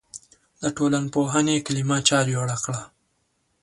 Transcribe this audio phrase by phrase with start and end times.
[0.61, 2.81] د ټولنپوهنې کلمه چا جوړه کړه؟